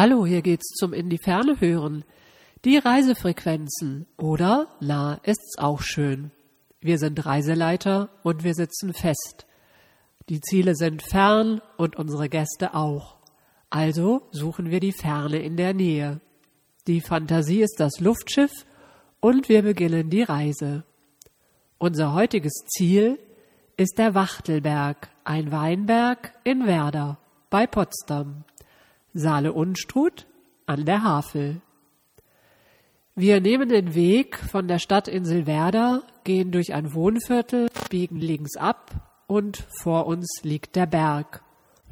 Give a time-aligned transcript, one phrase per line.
[0.00, 2.04] Hallo, hier geht's zum In die Ferne hören.
[2.64, 6.30] Die Reisefrequenzen oder na, ist's auch schön.
[6.80, 9.48] Wir sind Reiseleiter und wir sitzen fest.
[10.28, 13.16] Die Ziele sind fern und unsere Gäste auch.
[13.70, 16.20] Also suchen wir die Ferne in der Nähe.
[16.86, 18.52] Die Fantasie ist das Luftschiff
[19.18, 20.84] und wir beginnen die Reise.
[21.78, 23.18] Unser heutiges Ziel
[23.76, 27.18] ist der Wachtelberg, ein Weinberg in Werder
[27.50, 28.44] bei Potsdam.
[29.18, 30.26] Saale Unstrut
[30.66, 31.60] an der Havel.
[33.16, 39.24] Wir nehmen den Weg von der Stadtinsel Werder, gehen durch ein Wohnviertel, biegen links ab
[39.26, 41.42] und vor uns liegt der Berg.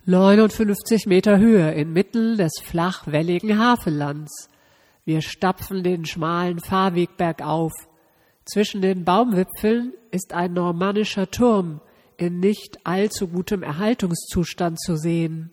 [0.05, 4.49] 59 Meter Höhe inmitten des flachwelligen Havellands.
[5.05, 7.73] Wir stapfen den schmalen Fahrweg bergauf.
[8.45, 11.81] Zwischen den Baumwipfeln ist ein normannischer Turm
[12.19, 15.51] in nicht allzu gutem Erhaltungszustand zu sehen.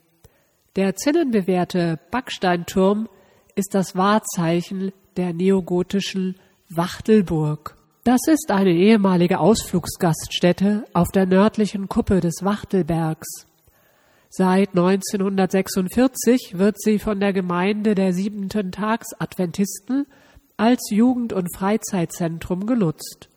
[0.76, 3.08] Der zinnenbewehrte Backsteinturm
[3.54, 7.78] ist das Wahrzeichen der neogotischen Wachtelburg.
[8.04, 13.46] Das ist eine ehemalige Ausflugsgaststätte auf der nördlichen Kuppe des Wachtelbergs.
[14.30, 20.08] Seit 1946 wird sie von der Gemeinde der Siebenten Tags Adventisten
[20.58, 23.30] als Jugend- und Freizeitzentrum genutzt.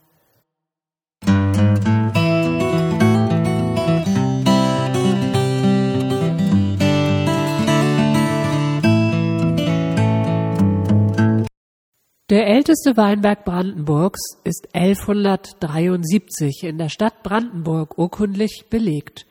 [12.28, 19.26] Der älteste Weinberg Brandenburgs ist 1173 in der Stadt Brandenburg urkundlich belegt.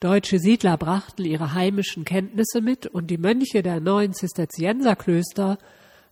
[0.00, 5.56] Deutsche Siedler brachten ihre heimischen Kenntnisse mit und die Mönche der neuen Zisterzienserklöster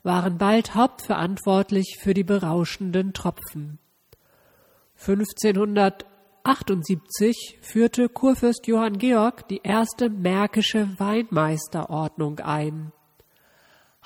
[0.04, 3.78] waren bald hauptverantwortlich für die berauschenden Tropfen.
[4.98, 12.92] 1578 führte Kurfürst Johann Georg die erste märkische Weinmeisterordnung ein.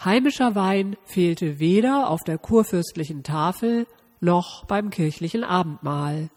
[0.03, 3.87] Heimischer Wein fehlte weder auf der kurfürstlichen Tafel
[4.21, 6.31] noch beim kirchlichen Abendmahl.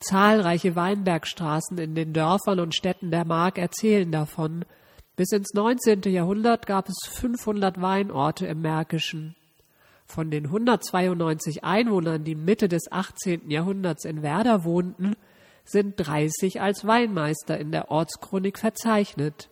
[0.00, 4.64] Zahlreiche Weinbergstraßen in den Dörfern und Städten der Mark erzählen davon.
[5.16, 6.00] Bis ins 19.
[6.04, 9.36] Jahrhundert gab es 500 Weinorte im Märkischen.
[10.06, 13.50] Von den 192 Einwohnern, die Mitte des 18.
[13.50, 15.14] Jahrhunderts in Werder wohnten,
[15.64, 19.50] sind 30 als Weinmeister in der Ortschronik verzeichnet.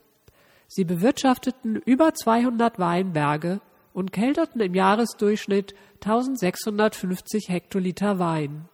[0.68, 3.60] Sie bewirtschafteten über 200 Weinberge
[3.92, 5.74] und kelterten im Jahresdurchschnitt
[6.04, 8.68] 1650 Hektoliter Wein.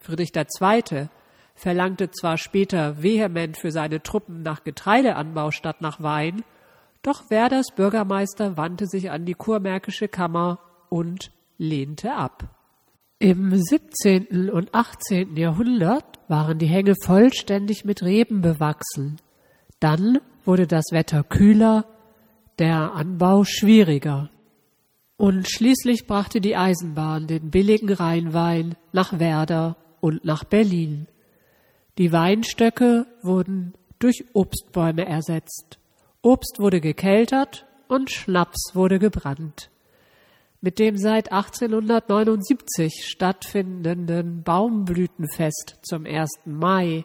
[0.00, 1.08] Friedrich II.
[1.54, 6.42] verlangte zwar später vehement für seine Truppen nach Getreideanbau statt nach Wein,
[7.02, 10.58] doch Werders Bürgermeister wandte sich an die kurmärkische Kammer
[10.88, 12.48] und lehnte ab.
[13.18, 14.50] Im 17.
[14.50, 15.36] und 18.
[15.36, 19.18] Jahrhundert waren die Hänge vollständig mit Reben bewachsen.
[19.80, 21.84] Dann wurde das Wetter kühler,
[22.58, 24.30] der Anbau schwieriger.
[25.16, 31.06] Und schließlich brachte die Eisenbahn den billigen Rheinwein nach Werder und nach Berlin.
[31.98, 35.78] Die Weinstöcke wurden durch Obstbäume ersetzt.
[36.22, 39.70] Obst wurde gekeltert und Schnaps wurde gebrannt.
[40.60, 46.30] Mit dem seit 1879 stattfindenden Baumblütenfest zum 1.
[46.46, 47.04] Mai,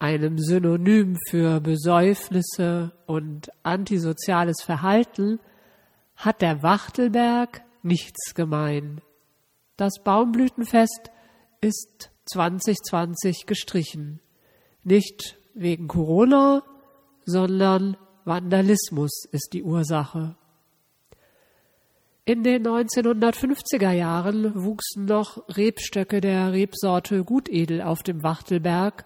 [0.00, 5.38] einem Synonym für Besäufnisse und antisoziales Verhalten,
[6.16, 9.02] hat der Wachtelberg nichts gemein.
[9.76, 11.10] Das Baumblütenfest
[11.60, 14.20] ist 2020 gestrichen.
[14.82, 16.62] Nicht wegen Corona,
[17.24, 20.36] sondern Vandalismus ist die Ursache.
[22.24, 29.04] In den 1950er Jahren wuchsen noch Rebstöcke der Rebsorte Gutedel auf dem Wachtelberg,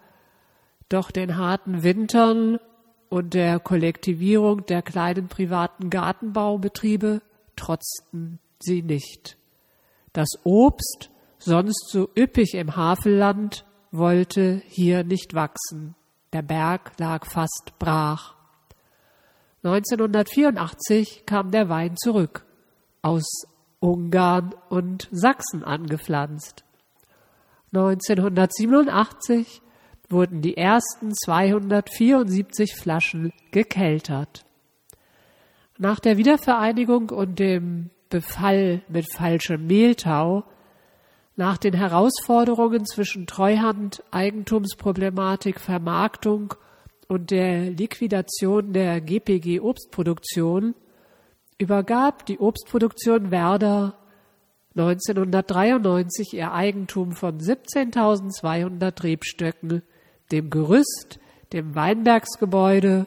[0.89, 2.59] doch den harten Wintern
[3.09, 7.23] und der Kollektivierung der kleinen privaten Gartenbaubetriebe
[7.57, 9.37] trotzten sie nicht.
[10.13, 15.95] Das Obst, sonst so üppig im Havelland, wollte hier nicht wachsen.
[16.33, 18.35] Der Berg lag fast brach.
[19.63, 22.45] 1984 kam der Wein zurück
[23.03, 23.25] aus
[23.81, 26.65] Ungarn und Sachsen angepflanzt.
[27.73, 29.63] 1987
[30.09, 34.45] wurden die ersten 274 Flaschen gekeltert.
[35.79, 40.45] Nach der Wiedervereinigung und dem Befall mit falschem Mehltau,
[41.37, 46.55] nach den Herausforderungen zwischen Treuhand, Eigentumsproblematik, Vermarktung
[47.09, 50.75] und der Liquidation der GPG Obstproduktion
[51.59, 53.99] übergab die Obstproduktion Werder
[54.77, 59.83] 1993 ihr Eigentum von 17.200 Rebstöcken,
[60.33, 61.19] dem Gerüst,
[61.53, 63.07] dem Weinbergsgebäude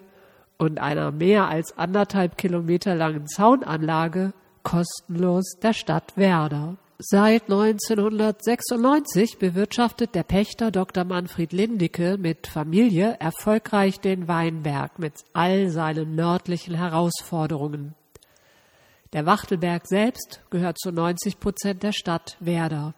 [0.58, 4.34] und einer mehr als anderthalb Kilometer langen Zaunanlage
[4.64, 6.78] kostenlos der Stadt Werder.
[7.00, 11.04] Seit 1996 bewirtschaftet der Pächter Dr.
[11.04, 17.94] Manfred Lindicke mit Familie erfolgreich den Weinberg mit all seinen nördlichen Herausforderungen.
[19.14, 22.96] Der Wachtelberg selbst gehört zu 90 Prozent der Stadt Werder.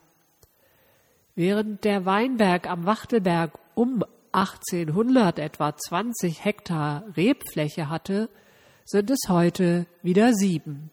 [1.36, 4.04] Während der Weinberg am Wachtelberg um
[4.34, 8.30] 1800 etwa 20 Hektar Rebfläche hatte,
[8.84, 10.92] sind es heute wieder sieben.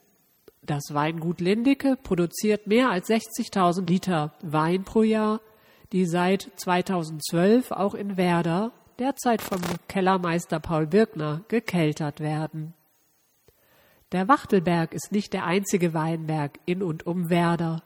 [0.62, 5.40] Das Weingut Lindicke produziert mehr als 60.000 Liter Wein pro Jahr,
[5.90, 12.72] die seit 2012 auch in Werder, derzeit vom Kellermeister Paul Birkner, gekeltert werden.
[14.12, 17.82] Der Wachtelberg ist nicht der einzige Weinberg in und um Werder.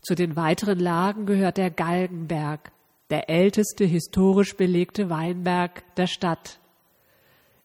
[0.00, 2.72] Zu den weiteren Lagen gehört der Galgenberg,
[3.10, 6.60] der älteste historisch belegte Weinberg der Stadt.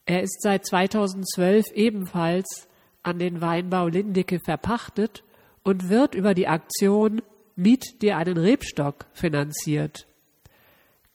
[0.05, 2.67] Er ist seit 2012 ebenfalls
[3.03, 5.23] an den Weinbau Lindicke verpachtet
[5.63, 7.21] und wird über die Aktion
[7.55, 10.07] Miet dir einen Rebstock finanziert.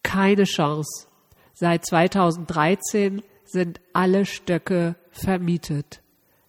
[0.02, 1.08] Keine Chance.
[1.52, 6.00] Seit 2013 sind alle Stöcke vermietet.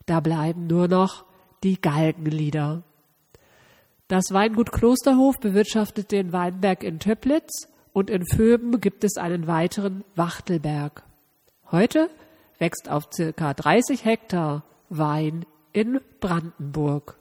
[0.06, 1.26] Da bleiben nur noch
[1.64, 2.84] die Galgenlieder.
[4.08, 10.04] Das Weingut Klosterhof bewirtschaftet den Weinberg in Töplitz und in Föben gibt es einen weiteren
[10.16, 11.04] Wachtelberg.
[11.72, 12.10] Heute
[12.58, 17.18] wächst auf circa 30 Hektar Wein in Brandenburg.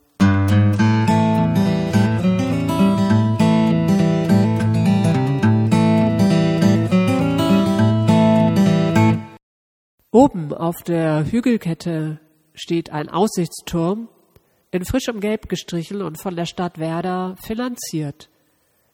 [10.13, 12.19] Oben auf der Hügelkette
[12.55, 14.09] steht ein Aussichtsturm,
[14.73, 18.29] in frischem Gelb gestrichen und von der Stadt Werder finanziert.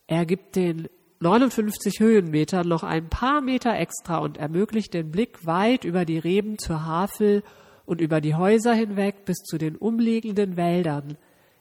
[0.07, 0.89] Er gibt den
[1.21, 6.59] 59 Höhenmetern noch ein paar Meter extra und ermöglicht den Blick weit über die Reben
[6.59, 7.43] zur Havel
[7.87, 11.17] und über die Häuser hinweg bis zu den umliegenden Wäldern.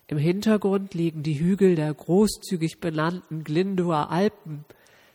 [0.08, 4.64] Im Hintergrund liegen die Hügel der großzügig benannten Glindower Alpen,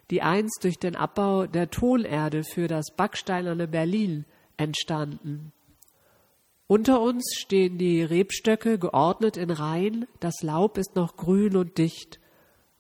[0.10, 4.26] die einst durch den Abbau der Tonerde für das backsteinerne Berlin
[4.58, 5.54] entstanden.
[6.68, 12.21] Unter uns stehen die Rebstöcke geordnet in Reihen, das Laub ist noch grün und dicht.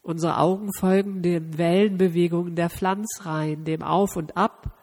[0.03, 4.77] Unsere Augen folgen den Wellenbewegungen der Pflanzreihen, dem Auf und Ab,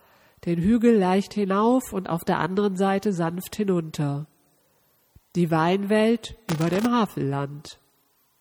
[0.44, 4.26] den Hügel leicht hinauf und auf der anderen Seite sanft hinunter.
[5.34, 7.78] Die Weinwelt über dem Havelland.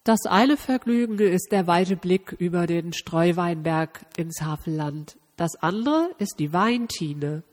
[0.03, 5.17] Das eine Vergnügen ist der weite Blick über den Streuweinberg ins Havelland.
[5.36, 7.43] Das andere ist die Weintine.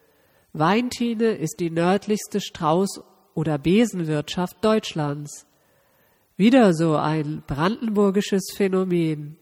[0.53, 3.03] Weintine ist die nördlichste Strauß-
[3.35, 5.47] oder Besenwirtschaft Deutschlands.
[6.37, 9.37] Wieder so ein brandenburgisches Phänomen.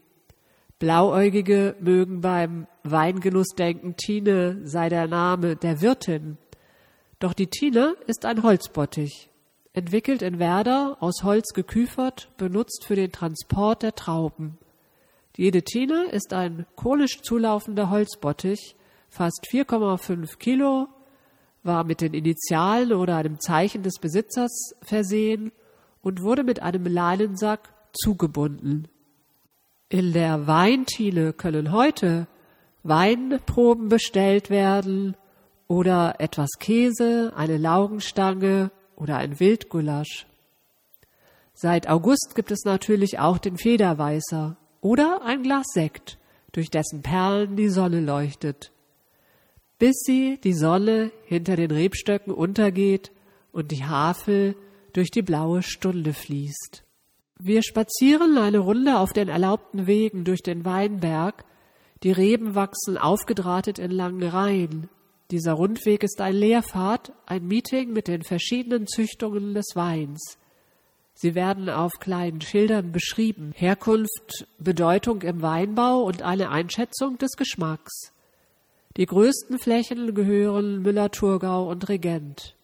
[0.77, 6.37] Blauäugige mögen beim Weingenuss denken, Tine sei der Name der Wirtin.
[7.17, 9.31] Doch die Tine ist ein Holzbottich,
[9.73, 14.59] entwickelt in Werder, aus Holz geküfert, benutzt für den Transport der Trauben.
[15.35, 18.75] Jede Tine ist ein konisch zulaufender Holzbottich,
[19.09, 20.89] fast 4,5 Kilo,
[21.63, 25.51] war mit den Initialen oder einem Zeichen des Besitzers versehen
[26.03, 28.87] und wurde mit einem Leinensack zugebunden.
[29.89, 32.27] In der Weintine können heute
[32.83, 35.15] Weinproben bestellt werden
[35.67, 40.27] oder etwas Käse, eine Laugenstange oder ein Wildgulasch.
[41.53, 46.17] Seit August gibt es natürlich auch den Federweißer oder ein Glas Sekt,
[46.51, 48.71] durch dessen Perlen die Sonne leuchtet,
[49.79, 53.11] bis sie, die Sonne, hinter den Rebstöcken untergeht
[53.51, 54.55] und die Havel
[54.93, 56.83] durch die blaue Stunde fließt.
[57.39, 61.43] Wir spazieren eine Runde auf den erlaubten Wegen durch den Weinberg.
[62.03, 64.89] Die Reben wachsen aufgedrahtet in langen Reihen.
[65.31, 70.37] Dieser Rundweg ist ein Lehrpfad, ein Meeting mit den verschiedenen Züchtungen des Weins.
[71.15, 73.51] Sie werden auf kleinen Schildern beschrieben.
[73.55, 78.11] Herkunft, Bedeutung im Weinbau und eine Einschätzung des Geschmacks.
[78.97, 82.55] Die größten Flächen gehören Müller-Thurgau und Regent.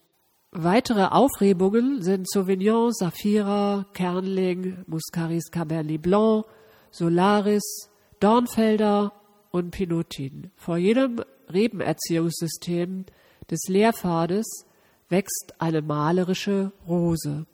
[0.52, 6.44] Weitere Aufrebungen sind Sauvignon, Saphira, Kernling, Muscaris Cabernet Blanc,
[6.90, 7.88] Solaris,
[8.18, 9.12] Dornfelder
[9.52, 10.50] und Pinotin.
[10.56, 13.04] Vor jedem Rebenerziehungssystem
[13.48, 14.66] des Lehrpfades
[15.08, 17.46] wächst eine malerische Rose.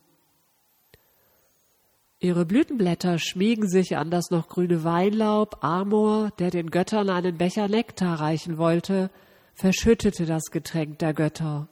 [2.18, 5.62] Ihre Blütenblätter schmiegen sich an das noch grüne Weinlaub.
[5.62, 9.10] Amor, der den Göttern einen Becher Nektar reichen wollte,
[9.52, 11.68] verschüttete das Getränk der Götter.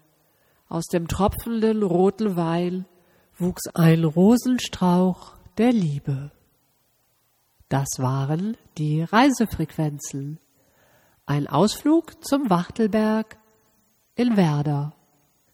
[0.69, 2.87] Aus dem tropfenden roten Wein
[3.39, 6.31] wuchs ein Rosenstrauch der Liebe.
[7.69, 10.39] Das waren die Reisefrequenzen.
[11.27, 13.39] Ein Ausflug zum Wachtelberg
[14.15, 14.95] in Werder.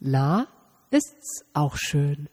[0.01, 0.49] Na,
[0.91, 2.29] ist's auch schön.